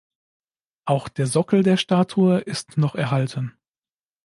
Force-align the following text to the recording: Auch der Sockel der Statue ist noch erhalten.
Auch 0.85 1.09
der 1.09 1.27
Sockel 1.27 1.61
der 1.61 1.77
Statue 1.77 2.39
ist 2.39 2.75
noch 2.75 2.95
erhalten. 2.95 3.55